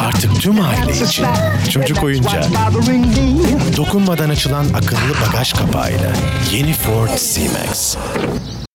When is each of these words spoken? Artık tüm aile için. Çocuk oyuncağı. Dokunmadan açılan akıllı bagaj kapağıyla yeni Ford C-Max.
Artık 0.00 0.40
tüm 0.40 0.60
aile 0.60 1.00
için. 1.04 1.26
Çocuk 1.72 2.04
oyuncağı. 2.04 2.44
Dokunmadan 3.76 4.30
açılan 4.30 4.64
akıllı 4.64 5.14
bagaj 5.28 5.52
kapağıyla 5.52 6.12
yeni 6.52 6.72
Ford 6.72 7.08
C-Max. 7.08 7.96